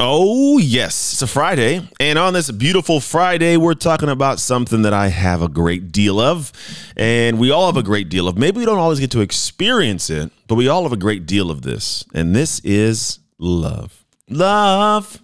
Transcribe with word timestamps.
Oh, 0.00 0.58
yes, 0.58 1.12
it's 1.12 1.22
a 1.22 1.26
Friday. 1.26 1.88
And 1.98 2.20
on 2.20 2.32
this 2.32 2.52
beautiful 2.52 3.00
Friday, 3.00 3.56
we're 3.56 3.74
talking 3.74 4.08
about 4.08 4.38
something 4.38 4.82
that 4.82 4.92
I 4.92 5.08
have 5.08 5.42
a 5.42 5.48
great 5.48 5.90
deal 5.90 6.20
of. 6.20 6.52
And 6.96 7.36
we 7.36 7.50
all 7.50 7.66
have 7.66 7.76
a 7.76 7.82
great 7.82 8.08
deal 8.08 8.28
of. 8.28 8.38
Maybe 8.38 8.60
we 8.60 8.64
don't 8.64 8.78
always 8.78 9.00
get 9.00 9.10
to 9.12 9.20
experience 9.22 10.08
it, 10.08 10.30
but 10.46 10.54
we 10.54 10.68
all 10.68 10.84
have 10.84 10.92
a 10.92 10.96
great 10.96 11.26
deal 11.26 11.50
of 11.50 11.62
this. 11.62 12.04
And 12.14 12.32
this 12.32 12.60
is 12.60 13.18
love. 13.38 14.04
Love. 14.28 15.20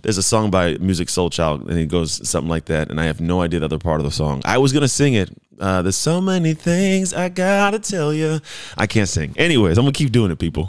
There's 0.00 0.16
a 0.16 0.22
song 0.22 0.50
by 0.50 0.76
Musiq 0.76 1.10
Soulchild, 1.10 1.68
and 1.68 1.78
it 1.78 1.88
goes 1.88 2.26
something 2.26 2.48
like 2.48 2.64
that. 2.66 2.90
And 2.90 2.98
I 2.98 3.04
have 3.04 3.20
no 3.20 3.42
idea 3.42 3.60
the 3.60 3.66
other 3.66 3.78
part 3.78 4.00
of 4.00 4.04
the 4.04 4.10
song. 4.10 4.40
I 4.46 4.56
was 4.56 4.72
going 4.72 4.80
to 4.80 4.88
sing 4.88 5.12
it. 5.12 5.28
Uh, 5.60 5.82
there's 5.82 5.96
so 5.96 6.18
many 6.18 6.54
things 6.54 7.12
I 7.12 7.28
gotta 7.28 7.78
tell 7.78 8.12
you. 8.12 8.40
I 8.76 8.86
can't 8.86 9.08
sing. 9.08 9.32
Anyways, 9.36 9.78
I'm 9.78 9.84
gonna 9.84 9.92
keep 9.92 10.10
doing 10.10 10.32
it, 10.32 10.38
people. 10.40 10.68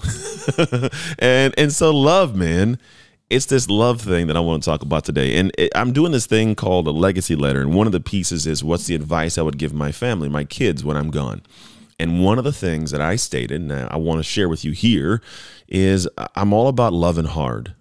and 1.18 1.54
and 1.58 1.74
so 1.74 1.90
love, 1.92 2.36
man 2.36 2.78
it's 3.34 3.48
this 3.48 3.68
love 3.68 4.00
thing 4.00 4.28
that 4.28 4.38
I 4.38 4.40
want 4.40 4.62
to 4.62 4.70
talk 4.70 4.84
about 4.84 5.06
today. 5.06 5.38
And 5.38 5.52
it, 5.58 5.72
I'm 5.76 5.92
doing 5.92 6.12
this 6.12 6.28
thing 6.28 6.54
called 6.54 6.86
a 6.86 6.92
legacy 6.92 7.36
letter. 7.36 7.62
And 7.62 7.74
one 7.74 7.88
of 7.88 7.92
the 7.92 8.00
pieces 8.00 8.46
is 8.46 8.64
what's 8.64 8.86
the 8.86 8.94
advice 8.94 9.40
I 9.40 9.42
would 9.42 9.58
give 9.58 9.74
my 9.74 9.92
family, 9.92 10.30
my 10.30 10.44
kids, 10.44 10.84
when 10.84 10.96
I'm 10.96 11.10
gone. 11.10 11.42
And 12.00 12.24
one 12.24 12.38
of 12.38 12.44
the 12.44 12.54
things 12.54 12.92
that 12.92 13.02
I 13.02 13.16
stated, 13.16 13.60
and 13.60 13.74
I 13.74 13.98
want 13.98 14.20
to 14.20 14.24
share 14.24 14.48
with 14.48 14.64
you 14.64 14.72
here, 14.72 15.22
is 15.68 16.08
I'm 16.36 16.54
all 16.54 16.68
about 16.68 16.94
loving 16.94 17.26
hard. 17.26 17.74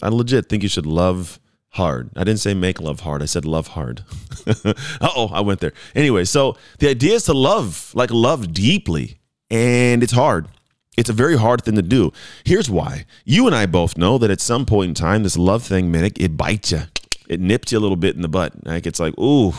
I 0.00 0.08
legit 0.08 0.48
think 0.48 0.62
you 0.62 0.68
should 0.68 0.86
love 0.86 1.40
hard. 1.70 2.10
I 2.14 2.22
didn't 2.22 2.40
say 2.40 2.54
make 2.54 2.80
love 2.80 3.00
hard. 3.00 3.20
I 3.20 3.26
said 3.26 3.44
love 3.44 3.68
hard. 3.68 4.04
oh, 5.00 5.30
I 5.32 5.40
went 5.40 5.58
there. 5.58 5.72
Anyway, 5.96 6.24
so 6.24 6.56
the 6.78 6.88
idea 6.88 7.14
is 7.14 7.24
to 7.24 7.32
love, 7.32 7.90
like 7.94 8.10
love 8.12 8.52
deeply. 8.52 9.18
And 9.50 10.02
it's 10.04 10.12
hard. 10.12 10.48
It's 10.96 11.10
a 11.10 11.14
very 11.14 11.36
hard 11.36 11.64
thing 11.64 11.74
to 11.74 11.82
do. 11.82 12.12
Here's 12.44 12.70
why. 12.70 13.04
You 13.24 13.46
and 13.46 13.54
I 13.54 13.66
both 13.66 13.98
know 13.98 14.18
that 14.18 14.30
at 14.30 14.40
some 14.40 14.64
point 14.64 14.90
in 14.90 14.94
time, 14.94 15.22
this 15.22 15.36
love 15.36 15.62
thing, 15.62 15.90
man, 15.90 16.04
it, 16.04 16.20
it 16.20 16.36
bites 16.36 16.72
you. 16.72 16.82
It 17.28 17.40
nips 17.40 17.72
you 17.72 17.78
a 17.78 17.80
little 17.80 17.96
bit 17.96 18.16
in 18.16 18.22
the 18.22 18.28
butt. 18.28 18.66
Like 18.66 18.86
it's 18.86 19.00
like, 19.00 19.18
ooh, 19.18 19.54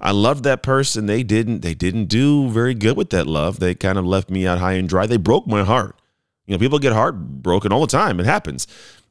I 0.00 0.10
loved 0.10 0.44
that 0.44 0.62
person. 0.62 1.06
They 1.06 1.22
didn't, 1.22 1.60
they 1.60 1.74
didn't 1.74 2.06
do 2.06 2.48
very 2.48 2.74
good 2.74 2.96
with 2.96 3.10
that 3.10 3.26
love. 3.26 3.60
They 3.60 3.74
kind 3.74 3.98
of 3.98 4.06
left 4.06 4.30
me 4.30 4.46
out 4.46 4.58
high 4.58 4.72
and 4.72 4.88
dry. 4.88 5.06
They 5.06 5.18
broke 5.18 5.46
my 5.46 5.64
heart. 5.64 6.00
You 6.46 6.54
know, 6.54 6.58
people 6.58 6.78
get 6.78 6.92
heartbroken 6.92 7.72
all 7.72 7.80
the 7.80 7.86
time. 7.86 8.20
It 8.20 8.26
happens. 8.26 8.66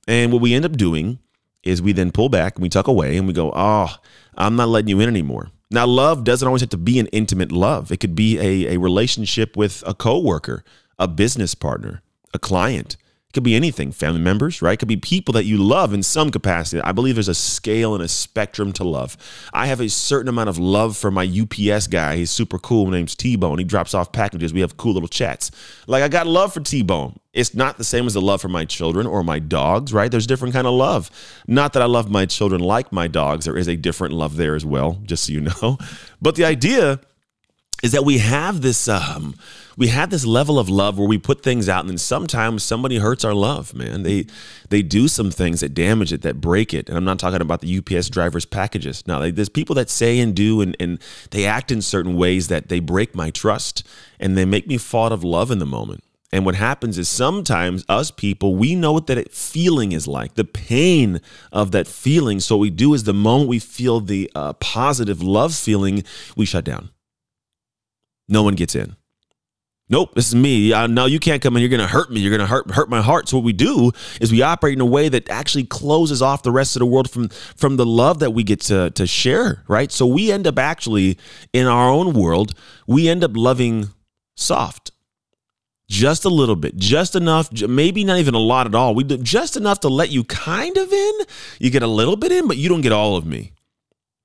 And 0.08 0.32
what 0.32 0.42
we 0.42 0.54
end 0.54 0.66
up 0.66 0.74
doing 0.74 1.20
is 1.64 1.82
we 1.82 1.94
then 1.94 2.12
pull 2.12 2.30
back 2.30 2.56
and 2.56 2.64
we 2.64 2.70
tuck 2.70 2.88
away 2.88 3.16
and 3.18 3.28
we 3.28 3.34
go, 3.34 3.52
oh, 3.56 3.96
I'm 4.36 4.56
not 4.56 4.70
letting 4.70 4.90
you 4.90 5.00
in 5.00 5.08
anymore. 5.08 5.50
Now, 5.72 5.88
love 5.88 6.24
doesn't 6.24 6.48
always 6.48 6.62
have 6.62 6.70
to 6.72 6.78
be 6.78 7.00
an 7.00 7.08
intimate 7.08 7.52
love. 7.52 7.92
It 7.92 8.00
could 8.00 8.14
be 8.14 8.38
a, 8.38 8.76
a 8.76 8.80
relationship 8.80 9.58
with 9.58 9.84
a 9.88 9.94
coworker 9.96 10.64
a 11.00 11.08
business 11.08 11.56
partner, 11.56 12.02
a 12.34 12.40
client. 12.40 12.98
It 13.30 13.34
could 13.34 13.44
be 13.44 13.56
anything, 13.56 13.92
family 13.92 14.22
members, 14.22 14.62
right? 14.62 14.74
It 14.74 14.78
could 14.78 14.88
be 14.88 14.96
people 14.96 15.34
that 15.34 15.46
you 15.46 15.58
love 15.58 15.92
in 15.92 16.04
some 16.04 16.30
capacity. 16.30 16.82
I 16.84 16.92
believe 16.92 17.16
there's 17.16 17.28
a 17.28 17.34
scale 17.34 17.96
and 17.96 18.04
a 18.04 18.08
spectrum 18.08 18.72
to 18.74 18.84
love. 18.84 19.18
I 19.52 19.66
have 19.66 19.82
a 19.82 19.90
certain 19.90 20.30
amount 20.30 20.50
of 20.50 20.60
love 20.60 20.96
for 20.96 21.10
my 21.10 21.26
UPS 21.26 21.88
guy. 21.88 22.18
He's 22.18 22.30
super 22.30 22.60
cool. 22.60 22.92
name's 22.92 23.16
T 23.16 23.36
Bone. 23.36 23.58
He 23.58 23.64
drops 23.64 23.96
off 23.96 24.12
packages. 24.12 24.54
We 24.54 24.62
have 24.62 24.78
cool 24.78 24.94
little 24.94 25.10
chats. 25.10 25.50
Like 25.88 26.04
I 26.04 26.10
got 26.10 26.28
love 26.28 26.54
for 26.54 26.60
T 26.60 26.84
Bone. 26.84 27.20
It's 27.34 27.56
not 27.56 27.80
the 27.80 27.84
same 27.84 28.06
as 28.06 28.14
the 28.14 28.22
love 28.22 28.40
for 28.40 28.50
my 28.50 28.66
children 28.66 29.08
or 29.08 29.24
my 29.24 29.40
dogs, 29.40 29.92
right? 29.92 30.12
There's 30.12 30.28
different 30.28 30.54
kind 30.54 30.68
of 30.68 30.74
love. 30.74 31.10
Not 31.48 31.74
that 31.74 31.82
I 31.82 31.88
love 31.88 32.12
my 32.12 32.28
children 32.28 32.62
like 32.62 32.92
my 32.92 33.08
dogs. 33.08 33.46
There 33.46 33.58
is 33.58 33.68
a 33.68 33.76
different 33.76 34.14
love 34.14 34.38
there 34.38 34.54
as 34.54 34.64
well, 34.64 35.00
just 35.04 35.26
so 35.26 35.34
you 35.34 35.42
know. 35.42 35.80
But 36.22 36.36
the 36.36 36.46
idea 36.46 37.02
is 37.84 37.92
that 37.92 38.06
we 38.06 38.18
have 38.20 38.62
this 38.62 38.88
um, 38.88 39.36
we 39.76 39.90
have 39.90 40.10
this 40.10 40.26
level 40.26 40.58
of 40.58 40.70
love 40.70 40.98
where 40.98 41.08
we 41.08 41.18
put 41.18 41.44
things 41.44 41.68
out 41.68 41.82
and 41.82 41.90
then 41.90 41.98
sometimes 41.98 42.64
somebody 42.64 42.98
hurts 42.98 43.26
our 43.26 43.34
love 43.34 43.74
man. 43.76 44.04
They 44.04 44.26
they 44.70 44.82
do 44.82 45.08
some 45.10 45.30
things 45.30 45.60
that 45.60 45.74
damage 45.74 46.14
it 46.14 46.22
that 46.22 46.40
break 46.40 46.74
it 46.74 46.88
and 46.88 46.98
i'm 46.98 47.04
not 47.04 47.20
talking 47.20 47.42
about 47.42 47.62
the 47.62 47.78
ups 47.78 48.10
drivers 48.10 48.46
packages. 48.46 49.06
No 49.06 49.30
there's 49.30 49.50
people 49.50 49.76
that 49.76 49.90
say 49.90 50.20
and 50.20 50.34
do 50.34 50.62
and, 50.62 50.76
and 50.80 51.00
they 51.32 51.46
act 51.46 51.72
in 51.72 51.82
certain 51.82 52.16
ways 52.16 52.48
that 52.48 52.70
they 52.70 52.80
break 52.80 53.14
my 53.14 53.30
trust 53.30 53.86
and 54.20 54.38
they 54.38 54.46
make 54.46 54.66
me 54.66 54.78
fall 54.78 55.08
out 55.08 55.12
of 55.12 55.24
love 55.24 55.52
in 55.52 55.60
the 55.60 55.66
moment. 55.66 56.04
And 56.32 56.46
what 56.46 56.56
happens 56.56 56.98
is 56.98 57.10
sometimes 57.10 57.86
us 57.88 58.10
people, 58.10 58.56
we 58.56 58.74
know 58.74 58.92
what 58.92 59.06
that 59.06 59.32
feeling 59.32 59.92
is 59.92 60.08
like, 60.08 60.34
the 60.34 60.46
pain 60.46 61.22
of 61.52 61.72
that 61.74 61.88
feeling. 61.88 62.40
So 62.40 62.56
what 62.56 62.62
we 62.62 62.70
do 62.72 62.96
is 62.96 63.04
the 63.04 63.14
moment 63.14 63.50
we 63.50 63.60
feel 63.60 64.00
the 64.00 64.32
uh, 64.34 64.54
positive 64.54 65.22
love 65.22 65.54
feeling, 65.54 66.04
we 66.36 66.46
shut 66.48 66.64
down 66.64 66.90
no 68.34 68.44
one 68.44 68.56
gets 68.56 68.76
in. 68.76 68.98
Nope, 69.90 70.16
this 70.16 70.28
is 70.28 70.36
me. 70.36 70.74
Uh, 70.74 70.88
no, 70.88 71.06
you 71.06 71.20
can't 71.20 71.42
come 71.42 71.56
in. 71.56 71.62
You're 71.62 71.78
to 71.78 71.88
hurt 71.88 72.10
me. 72.10 72.20
You're 72.20 72.38
to 72.38 72.48
hurt 72.48 72.72
hurt 72.72 72.90
my 72.90 73.02
heart. 73.02 73.30
So 73.30 73.38
what 73.38 73.44
we 73.44 73.54
do 73.54 73.92
is 74.20 74.32
we 74.32 74.42
operate 74.42 74.74
in 74.74 74.82
a 74.82 74.86
way 74.86 75.10
that 75.10 75.30
actually 75.30 75.66
closes 75.66 76.22
off 76.22 76.42
the 76.42 76.52
rest 76.52 76.76
of 76.76 76.80
the 76.80 76.86
world 76.86 77.10
from 77.10 77.30
from 77.30 77.76
the 77.76 77.86
love 77.86 78.20
that 78.20 78.32
we 78.32 78.44
get 78.44 78.62
to 78.62 78.90
to 78.92 79.06
share, 79.06 79.64
right? 79.68 79.92
So 79.92 80.08
we 80.08 80.32
end 80.32 80.48
up 80.48 80.58
actually 80.58 81.20
in 81.52 81.68
our 81.68 81.90
own 81.90 82.14
world, 82.14 82.56
we 82.88 83.10
end 83.10 83.24
up 83.24 83.32
loving 83.36 83.90
soft. 84.36 84.92
Just 85.90 86.26
a 86.26 86.30
little 86.30 86.56
bit, 86.56 86.76
just 86.78 87.14
enough, 87.16 87.52
maybe 87.52 88.04
not 88.04 88.18
even 88.18 88.34
a 88.34 88.40
lot 88.40 88.66
at 88.66 88.74
all. 88.74 88.96
We 88.96 89.04
do 89.04 89.18
just 89.18 89.58
enough 89.58 89.82
to 89.82 89.90
let 89.90 90.10
you 90.10 90.24
kind 90.24 90.76
of 90.76 90.92
in. 90.92 91.14
You 91.60 91.70
get 91.70 91.84
a 91.84 91.88
little 91.88 92.16
bit 92.16 92.32
in, 92.32 92.48
but 92.48 92.58
you 92.58 92.68
don't 92.70 92.82
get 92.82 92.94
all 92.94 93.16
of 93.16 93.26
me. 93.26 93.52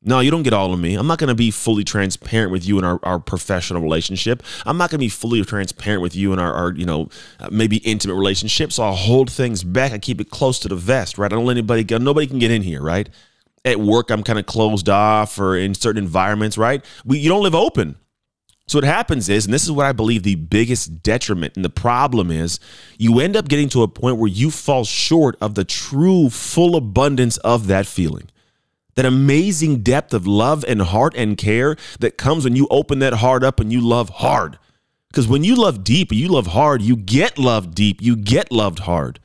No, 0.01 0.21
you 0.21 0.31
don't 0.31 0.45
get 0.45 0.53
all 0.53 0.73
of 0.73 0.79
me. 0.79 0.95
I'm 0.95 1.09
not 1.09 1.19
going 1.19 1.29
to 1.29 1.35
be 1.35 1.51
fully 1.51 1.83
transparent 1.83 2.53
with 2.53 2.65
you 2.65 2.79
in 2.79 2.85
our, 2.85 3.01
our 3.03 3.19
professional 3.19 3.83
relationship. 3.83 4.45
I'm 4.65 4.77
not 4.77 4.91
going 4.91 4.99
to 4.99 5.05
be 5.05 5.09
fully 5.09 5.45
transparent 5.45 6.03
with 6.03 6.15
you 6.15 6.33
in 6.33 6.39
our, 6.39 6.53
our, 6.55 6.73
you 6.73 6.87
know, 6.87 7.09
uh, 7.41 7.49
maybe 7.51 7.79
intimate 7.79 8.15
relationship. 8.15 8.73
So 8.73 8.85
I'll 8.85 8.95
hold 8.95 9.29
things 9.29 9.65
back. 9.65 9.91
I 9.91 9.99
keep 9.99 10.21
it 10.21 10.31
close 10.31 10.61
to 10.61 10.69
the 10.69 10.77
vest, 10.77 11.19
right? 11.19 11.33
I 11.33 11.35
don't 11.35 11.47
let 11.47 11.55
anybody 11.55 11.83
get, 11.83 12.01
nobody 12.01 12.29
can 12.29 12.39
get 12.39 12.53
in 12.53 12.63
here, 12.63 12.81
right? 12.81 13.09
At 13.65 13.81
work, 13.81 14.11
I'm 14.11 14.23
kind 14.23 14.39
of 14.39 14.47
closed 14.47 14.89
off 14.89 15.37
or 15.37 15.57
in 15.57 15.75
certain 15.75 16.05
environments, 16.05 16.57
right? 16.57 16.85
We, 17.05 17.19
you 17.19 17.29
don't 17.29 17.43
live 17.43 17.57
open. 17.57 17.97
So 18.69 18.79
what 18.79 18.85
happens 18.85 19.29
is, 19.29 19.47
and 19.47 19.53
this 19.53 19.65
is 19.65 19.73
what 19.73 19.87
I 19.87 19.93
believe 19.93 20.23
the 20.23 20.37
biggest 20.37 21.03
detriment 21.03 21.57
and 21.57 21.65
the 21.65 21.71
problem 21.71 22.31
is, 22.31 22.61
you 22.99 23.19
end 23.19 23.35
up 23.35 23.49
getting 23.49 23.69
to 23.71 23.83
a 23.83 23.89
point 23.89 24.19
where 24.19 24.29
you 24.29 24.53
fall 24.53 24.85
short 24.85 25.37
of 25.41 25.57
the 25.57 25.65
true 25.65 26.31
full 26.31 26.77
abundance 26.77 27.37
of 27.39 27.67
that 27.67 27.87
feeling 27.87 28.31
that 28.99 29.07
amazing 29.07 29.77
depth 29.81 30.13
of 30.13 30.27
love 30.27 30.65
and 30.67 30.83
heart 30.83 31.15
and 31.17 31.39
care 31.39 31.77
that 32.01 32.19
comes 32.19 32.43
when 32.43 32.57
you 32.57 32.67
open 32.69 32.99
that 32.99 33.13
heart 33.13 33.45
up 33.45 33.61
and 33.61 33.73
you 33.73 33.81
love 33.81 34.09
hard. 34.09 34.59
Because 35.07 35.29
when 35.29 35.45
you 35.45 35.55
love 35.55 35.85
deep 35.85 36.13
you 36.13 36.27
love 36.27 36.49
hard, 36.49 36.83
you 36.83 36.97
get 36.97 37.39
loved 37.39 37.77
deep, 37.77 38.03
you 38.03 38.17
get 38.17 38.51
loved 38.51 38.81
hard. 38.81 39.21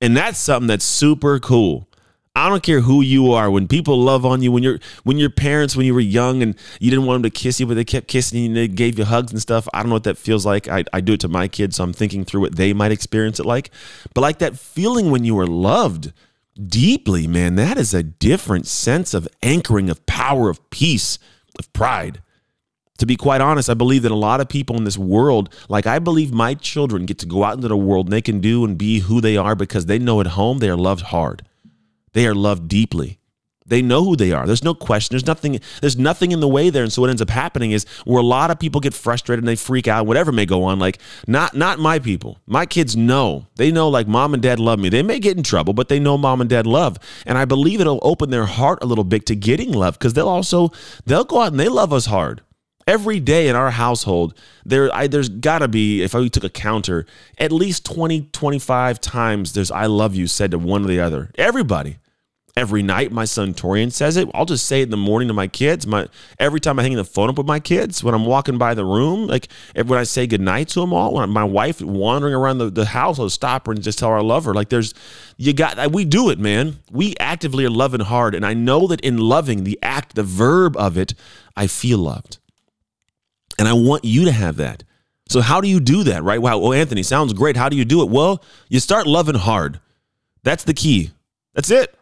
And 0.00 0.16
that's 0.16 0.38
something 0.38 0.68
that's 0.68 0.84
super 0.84 1.40
cool. 1.40 1.88
I 2.36 2.48
don't 2.48 2.62
care 2.62 2.78
who 2.78 3.02
you 3.02 3.32
are. 3.32 3.50
When 3.50 3.66
people 3.66 4.00
love 4.00 4.24
on 4.24 4.40
you, 4.40 4.52
when 4.52 4.62
you're 4.62 4.78
when 5.02 5.18
your 5.18 5.30
parents, 5.30 5.74
when 5.74 5.84
you 5.84 5.94
were 5.94 5.98
young 5.98 6.40
and 6.40 6.54
you 6.78 6.88
didn't 6.88 7.04
want 7.04 7.24
them 7.24 7.28
to 7.28 7.36
kiss 7.36 7.58
you, 7.58 7.66
but 7.66 7.74
they 7.74 7.84
kept 7.84 8.06
kissing 8.06 8.38
you 8.38 8.46
and 8.46 8.56
they 8.56 8.68
gave 8.68 9.00
you 9.00 9.04
hugs 9.04 9.32
and 9.32 9.42
stuff. 9.42 9.66
I 9.74 9.80
don't 9.80 9.88
know 9.88 9.96
what 9.96 10.04
that 10.04 10.16
feels 10.16 10.46
like. 10.46 10.68
I, 10.68 10.84
I 10.92 11.00
do 11.00 11.14
it 11.14 11.20
to 11.20 11.28
my 11.28 11.48
kids, 11.48 11.74
so 11.74 11.82
I'm 11.82 11.92
thinking 11.92 12.24
through 12.24 12.42
what 12.42 12.54
they 12.54 12.72
might 12.72 12.92
experience 12.92 13.40
it 13.40 13.46
like. 13.46 13.72
But 14.14 14.20
like 14.20 14.38
that 14.38 14.56
feeling 14.56 15.10
when 15.10 15.24
you 15.24 15.34
were 15.34 15.48
loved 15.48 16.12
deeply, 16.66 17.26
man, 17.26 17.54
that 17.56 17.78
is 17.78 17.94
a 17.94 18.02
different 18.02 18.66
sense 18.66 19.14
of 19.14 19.28
anchoring, 19.42 19.88
of 19.90 20.04
power, 20.06 20.48
of 20.48 20.68
peace, 20.70 21.18
of 21.58 21.72
pride. 21.72 22.22
To 22.98 23.06
be 23.06 23.16
quite 23.16 23.40
honest, 23.40 23.70
I 23.70 23.74
believe 23.74 24.02
that 24.02 24.10
a 24.10 24.16
lot 24.16 24.40
of 24.40 24.48
people 24.48 24.76
in 24.76 24.84
this 24.84 24.98
world, 24.98 25.54
like 25.68 25.86
I 25.86 26.00
believe 26.00 26.32
my 26.32 26.54
children 26.54 27.06
get 27.06 27.18
to 27.20 27.26
go 27.26 27.44
out 27.44 27.54
into 27.54 27.68
the 27.68 27.76
world 27.76 28.06
and 28.06 28.12
they 28.12 28.22
can 28.22 28.40
do 28.40 28.64
and 28.64 28.76
be 28.76 29.00
who 29.00 29.20
they 29.20 29.36
are 29.36 29.54
because 29.54 29.86
they 29.86 30.00
know 30.00 30.20
at 30.20 30.28
home 30.28 30.58
they 30.58 30.68
are 30.68 30.76
loved 30.76 31.02
hard. 31.02 31.42
They 32.12 32.26
are 32.26 32.34
loved 32.34 32.66
deeply. 32.66 33.18
They 33.68 33.82
know 33.82 34.04
who 34.04 34.16
they 34.16 34.32
are. 34.32 34.46
There's 34.46 34.64
no 34.64 34.74
question. 34.74 35.14
There's 35.14 35.26
nothing. 35.26 35.60
There's 35.80 35.96
nothing 35.96 36.32
in 36.32 36.40
the 36.40 36.48
way 36.48 36.70
there. 36.70 36.82
And 36.82 36.92
so 36.92 37.02
what 37.02 37.10
ends 37.10 37.22
up 37.22 37.30
happening 37.30 37.72
is 37.72 37.84
where 38.04 38.20
a 38.20 38.26
lot 38.26 38.50
of 38.50 38.58
people 38.58 38.80
get 38.80 38.94
frustrated 38.94 39.42
and 39.42 39.48
they 39.48 39.56
freak 39.56 39.86
out. 39.86 40.06
Whatever 40.06 40.32
may 40.32 40.46
go 40.46 40.64
on. 40.64 40.78
Like 40.78 40.98
not 41.26 41.54
not 41.54 41.78
my 41.78 41.98
people. 41.98 42.38
My 42.46 42.66
kids 42.66 42.96
know. 42.96 43.46
They 43.56 43.70
know 43.70 43.88
like 43.88 44.08
mom 44.08 44.34
and 44.34 44.42
dad 44.42 44.58
love 44.58 44.78
me. 44.78 44.88
They 44.88 45.02
may 45.02 45.20
get 45.20 45.36
in 45.36 45.42
trouble, 45.42 45.74
but 45.74 45.88
they 45.88 46.00
know 46.00 46.18
mom 46.18 46.40
and 46.40 46.50
dad 46.50 46.66
love. 46.66 46.98
And 47.26 47.38
I 47.38 47.44
believe 47.44 47.80
it'll 47.80 48.00
open 48.02 48.30
their 48.30 48.46
heart 48.46 48.78
a 48.82 48.86
little 48.86 49.04
bit 49.04 49.26
to 49.26 49.36
getting 49.36 49.72
love 49.72 49.98
because 49.98 50.14
they'll 50.14 50.28
also 50.28 50.70
they'll 51.04 51.24
go 51.24 51.40
out 51.40 51.52
and 51.52 51.60
they 51.60 51.68
love 51.68 51.92
us 51.92 52.06
hard 52.06 52.42
every 52.88 53.20
day 53.20 53.48
in 53.48 53.54
our 53.54 53.70
household 53.70 54.32
there 54.64 54.92
I, 54.94 55.08
there's 55.08 55.28
got 55.28 55.58
to 55.58 55.68
be 55.68 56.02
if 56.02 56.14
i 56.14 56.26
took 56.28 56.42
a 56.42 56.48
counter 56.48 57.04
at 57.36 57.52
least 57.52 57.84
20 57.84 58.30
25 58.32 58.98
times 58.98 59.52
there's 59.52 59.70
i 59.70 59.84
love 59.84 60.14
you 60.14 60.26
said 60.26 60.52
to 60.52 60.58
one 60.58 60.84
or 60.84 60.88
the 60.88 60.98
other 60.98 61.30
everybody 61.36 61.98
every 62.58 62.82
night. 62.82 63.12
My 63.12 63.24
son 63.24 63.54
Torian 63.54 63.92
says 63.92 64.16
it. 64.16 64.28
I'll 64.34 64.44
just 64.44 64.66
say 64.66 64.80
it 64.80 64.84
in 64.84 64.90
the 64.90 64.96
morning 64.96 65.28
to 65.28 65.34
my 65.34 65.46
kids. 65.46 65.86
My 65.86 66.08
every 66.40 66.58
time 66.58 66.78
I 66.80 66.82
hang 66.82 66.96
the 66.96 67.04
phone 67.04 67.30
up 67.30 67.38
with 67.38 67.46
my 67.46 67.60
kids, 67.60 68.02
when 68.02 68.14
I'm 68.14 68.26
walking 68.26 68.58
by 68.58 68.74
the 68.74 68.84
room, 68.84 69.28
like 69.28 69.48
when 69.76 69.96
I 69.98 70.02
say 70.02 70.26
goodnight 70.26 70.68
to 70.70 70.80
them 70.80 70.92
all, 70.92 71.14
when 71.14 71.30
my 71.30 71.44
wife 71.44 71.80
wandering 71.80 72.34
around 72.34 72.58
the, 72.58 72.68
the 72.68 72.86
house, 72.86 73.20
I'll 73.20 73.30
stop 73.30 73.66
her 73.66 73.72
and 73.72 73.82
just 73.82 74.00
tell 74.00 74.10
her 74.10 74.16
I 74.16 74.22
love 74.22 74.44
her. 74.44 74.54
Like 74.54 74.70
there's, 74.70 74.92
you 75.36 75.52
got, 75.52 75.92
we 75.92 76.04
do 76.04 76.30
it, 76.30 76.40
man. 76.40 76.80
We 76.90 77.14
actively 77.20 77.64
are 77.64 77.70
loving 77.70 78.00
hard. 78.00 78.34
And 78.34 78.44
I 78.44 78.54
know 78.54 78.88
that 78.88 79.00
in 79.02 79.18
loving, 79.18 79.62
the 79.62 79.78
act, 79.80 80.16
the 80.16 80.24
verb 80.24 80.76
of 80.76 80.98
it, 80.98 81.14
I 81.56 81.68
feel 81.68 81.98
loved. 81.98 82.38
And 83.56 83.68
I 83.68 83.72
want 83.72 84.04
you 84.04 84.24
to 84.24 84.32
have 84.32 84.56
that. 84.56 84.82
So 85.28 85.42
how 85.42 85.60
do 85.60 85.68
you 85.68 85.78
do 85.78 86.02
that, 86.04 86.24
right? 86.24 86.42
Wow, 86.42 86.58
well, 86.58 86.72
Anthony, 86.72 87.04
sounds 87.04 87.34
great. 87.34 87.56
How 87.56 87.68
do 87.68 87.76
you 87.76 87.84
do 87.84 88.02
it? 88.02 88.08
Well, 88.08 88.42
you 88.68 88.80
start 88.80 89.06
loving 89.06 89.36
hard. 89.36 89.78
That's 90.42 90.64
the 90.64 90.74
key. 90.74 91.12
That's 91.54 91.70
it 91.70 91.94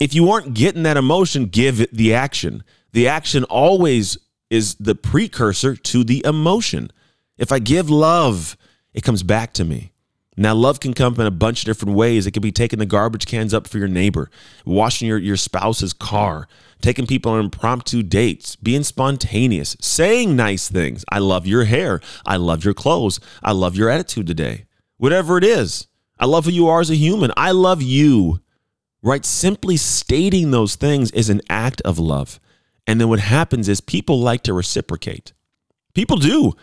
if 0.00 0.14
you 0.14 0.30
aren't 0.30 0.54
getting 0.54 0.82
that 0.84 0.96
emotion, 0.96 1.46
give 1.46 1.80
it 1.80 1.94
the 1.94 2.14
action. 2.14 2.64
The 2.92 3.06
action 3.06 3.44
always 3.44 4.18
is 4.48 4.74
the 4.76 4.94
precursor 4.94 5.76
to 5.76 6.02
the 6.02 6.24
emotion. 6.24 6.90
If 7.36 7.52
I 7.52 7.58
give 7.58 7.88
love, 7.88 8.56
it 8.94 9.04
comes 9.04 9.22
back 9.22 9.52
to 9.54 9.64
me. 9.64 9.92
Now, 10.36 10.54
love 10.54 10.80
can 10.80 10.94
come 10.94 11.14
in 11.20 11.26
a 11.26 11.30
bunch 11.30 11.60
of 11.60 11.66
different 11.66 11.96
ways. 11.96 12.26
It 12.26 12.30
could 12.30 12.42
be 12.42 12.52
taking 12.52 12.78
the 12.78 12.86
garbage 12.86 13.26
cans 13.26 13.52
up 13.52 13.68
for 13.68 13.76
your 13.76 13.88
neighbor, 13.88 14.30
washing 14.64 15.06
your, 15.06 15.18
your 15.18 15.36
spouse's 15.36 15.92
car, 15.92 16.48
taking 16.80 17.06
people 17.06 17.32
on 17.32 17.40
impromptu 17.40 18.02
dates, 18.02 18.56
being 18.56 18.82
spontaneous, 18.82 19.76
saying 19.80 20.34
nice 20.34 20.70
things. 20.70 21.04
I 21.10 21.18
love 21.18 21.46
your 21.46 21.64
hair. 21.64 22.00
I 22.24 22.36
love 22.36 22.64
your 22.64 22.72
clothes. 22.72 23.20
I 23.42 23.52
love 23.52 23.76
your 23.76 23.90
attitude 23.90 24.26
today. 24.26 24.64
Whatever 24.96 25.36
it 25.36 25.44
is. 25.44 25.88
I 26.18 26.24
love 26.24 26.46
who 26.46 26.52
you 26.52 26.68
are 26.68 26.80
as 26.80 26.90
a 26.90 26.96
human. 26.96 27.32
I 27.36 27.50
love 27.50 27.82
you 27.82 28.40
right? 29.02 29.24
Simply 29.24 29.76
stating 29.76 30.50
those 30.50 30.76
things 30.76 31.10
is 31.12 31.30
an 31.30 31.40
act 31.48 31.80
of 31.82 31.98
love. 31.98 32.40
And 32.86 33.00
then 33.00 33.08
what 33.08 33.20
happens 33.20 33.68
is 33.68 33.80
people 33.80 34.20
like 34.20 34.42
to 34.44 34.52
reciprocate. 34.52 35.32
People 35.94 36.16
do. 36.16 36.54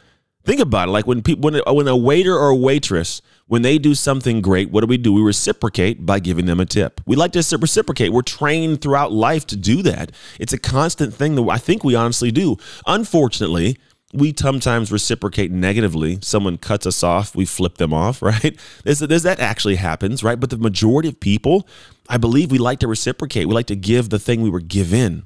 Think 0.43 0.61
about 0.61 0.87
it. 0.87 0.91
Like 0.91 1.05
when 1.05 1.21
people, 1.21 1.41
when 1.41 1.61
a, 1.65 1.73
when 1.73 1.87
a 1.87 1.97
waiter 1.97 2.33
or 2.33 2.49
a 2.49 2.55
waitress, 2.55 3.21
when 3.47 3.63
they 3.63 3.77
do 3.77 3.93
something 3.93 4.41
great, 4.41 4.71
what 4.71 4.81
do 4.81 4.87
we 4.87 4.97
do? 4.97 5.13
We 5.13 5.21
reciprocate 5.21 6.05
by 6.05 6.19
giving 6.19 6.45
them 6.45 6.59
a 6.59 6.65
tip. 6.65 7.01
We 7.05 7.17
like 7.17 7.33
to 7.33 7.57
reciprocate. 7.59 8.13
We're 8.13 8.21
trained 8.21 8.81
throughout 8.81 9.11
life 9.11 9.45
to 9.47 9.57
do 9.57 9.81
that. 9.83 10.13
It's 10.39 10.53
a 10.53 10.57
constant 10.57 11.13
thing 11.13 11.35
that 11.35 11.43
I 11.49 11.57
think 11.57 11.83
we 11.83 11.95
honestly 11.95 12.31
do. 12.31 12.57
Unfortunately, 12.85 13.77
we 14.13 14.33
sometimes 14.38 14.92
reciprocate 14.92 15.51
negatively. 15.51 16.19
Someone 16.21 16.57
cuts 16.57 16.86
us 16.86 17.04
off, 17.04 17.36
we 17.36 17.45
flip 17.45 17.77
them 17.77 17.94
off, 17.94 18.21
right? 18.21 18.57
There's, 18.83 19.00
that 19.00 19.39
actually 19.39 19.75
happens, 19.75 20.24
right? 20.24 20.39
But 20.39 20.50
the 20.50 20.57
majority 20.57 21.09
of 21.09 21.19
people, 21.19 21.68
I 22.09 22.18
believe 22.18 22.51
we 22.51 22.57
like 22.57 22.80
to 22.80 22.88
reciprocate. 22.88 23.48
We 23.48 23.54
like 23.54 23.68
to 23.68 23.75
give 23.75 24.09
the 24.09 24.19
thing 24.19 24.42
we 24.42 24.50
were 24.50 24.62
given. 24.62 25.25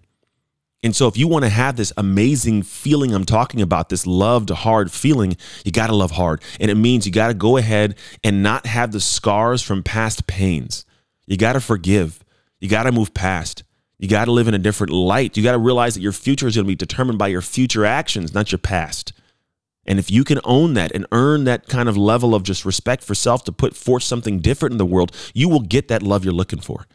And 0.84 0.96
so, 0.96 1.08
if 1.08 1.16
you 1.16 1.28
want 1.28 1.46
to 1.46 1.50
have 1.50 1.76
this 1.76 1.94
amazing 1.96 2.64
feeling 2.64 3.14
I'm 3.14 3.26
talking 3.26 3.62
about, 3.62 3.90
this 3.90 4.08
loved 4.08 4.50
hard 4.50 4.92
feeling, 4.92 5.38
you 5.64 5.72
got 5.72 5.88
to 5.88 5.96
love 5.96 6.12
hard. 6.12 6.42
And 6.60 6.72
it 6.72 6.76
means 6.76 7.06
you 7.06 7.12
got 7.12 7.28
to 7.28 7.36
go 7.36 7.58
ahead 7.58 7.96
and 8.24 8.42
not 8.42 8.66
have 8.66 8.92
the 8.92 9.00
scars 9.00 9.62
from 9.62 9.84
past 9.84 10.26
pains. 10.26 10.84
You 11.28 11.38
got 11.38 11.54
to 11.54 11.62
forgive. 11.62 12.24
You 12.60 12.68
got 12.68 12.84
to 12.84 12.92
move 12.92 13.14
past. 13.14 13.64
You 14.02 14.08
got 14.08 14.26
to 14.26 14.32
live 14.32 14.48
in 14.48 14.56
a 14.56 14.60
different 14.60 14.92
light. 14.92 15.38
You 15.38 15.44
got 15.44 15.52
to 15.52 15.60
realize 15.60 15.94
that 15.94 16.02
your 16.02 16.12
future 16.12 16.48
is 16.48 16.56
going 16.56 16.66
to 16.66 16.68
be 16.68 16.76
determined 16.76 17.20
by 17.20 17.28
your 17.28 17.44
future 17.44 17.86
actions, 17.86 18.34
not 18.34 18.52
your 18.52 18.58
past. 18.58 19.14
And 19.86 20.00
if 20.00 20.10
you 20.10 20.24
can 20.24 20.40
own 20.44 20.74
that 20.74 20.92
and 20.94 21.06
earn 21.12 21.44
that 21.44 21.68
kind 21.68 21.88
of 21.88 21.96
level 21.96 22.34
of 22.34 22.42
just 22.42 22.66
respect 22.66 23.04
for 23.04 23.14
self 23.14 23.44
to 23.44 23.52
put 23.52 23.76
forth 23.76 24.02
something 24.02 24.40
different 24.40 24.72
in 24.72 24.80
the 24.80 24.88
world, 24.88 25.16
you 25.36 25.48
will 25.48 25.60
get 25.60 25.88
that 25.90 26.02
love 26.02 26.26
you're 26.26 26.34
looking 26.34 26.60
for. 26.60 26.88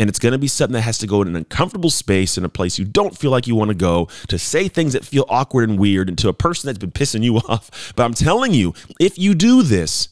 And 0.00 0.08
it's 0.10 0.18
going 0.18 0.32
to 0.32 0.38
be 0.38 0.48
something 0.48 0.72
that 0.72 0.80
has 0.80 0.98
to 0.98 1.06
go 1.06 1.22
in 1.22 1.28
an 1.28 1.36
uncomfortable 1.36 1.90
space 1.90 2.36
in 2.36 2.44
a 2.44 2.48
place 2.48 2.76
you 2.76 2.84
don't 2.84 3.16
feel 3.16 3.30
like 3.30 3.46
you 3.46 3.54
want 3.54 3.68
to 3.68 3.76
go, 3.76 4.08
to 4.26 4.36
say 4.36 4.66
things 4.66 4.94
that 4.94 5.04
feel 5.04 5.26
awkward 5.28 5.70
and 5.70 5.78
weird, 5.78 6.08
and 6.08 6.18
to 6.18 6.28
a 6.28 6.32
person 6.32 6.66
that's 6.66 6.78
been 6.78 6.90
pissing 6.90 7.22
you 7.22 7.36
off. 7.48 7.92
But 7.94 8.02
I'm 8.02 8.14
telling 8.14 8.52
you, 8.52 8.74
if 8.98 9.16
you 9.16 9.36
do 9.36 9.62
this, 9.62 10.08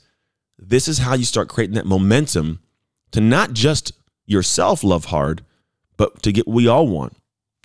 this 0.57 0.87
is 0.87 0.99
how 0.99 1.15
you 1.15 1.25
start 1.25 1.49
creating 1.49 1.75
that 1.75 1.87
momentum 1.87 2.61
to 3.11 3.21
not 3.21 3.53
just 3.53 3.91
yourself 4.27 4.85
love 4.85 5.07
hard, 5.07 5.45
but 6.01 6.23
to 6.23 6.33
get 6.33 6.49
we 6.49 6.67
all 6.67 6.89
want 6.89 7.15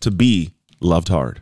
to 0.01 0.11
be 0.11 0.55
loved 0.81 1.07
hard. 1.07 1.41